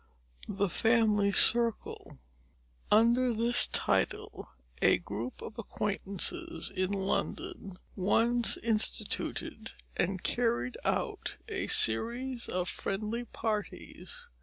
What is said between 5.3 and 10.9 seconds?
of acquaintances in London once instituted and carried